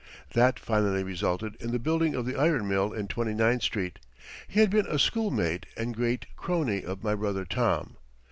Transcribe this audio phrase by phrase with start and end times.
[0.33, 3.99] That finally resulted in the building of the iron mill in Twenty Ninth Street.
[4.47, 7.97] He had been a schoolmate and great crony of my brother Tom.